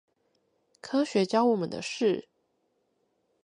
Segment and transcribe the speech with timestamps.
[0.81, 2.27] 科學教我們的事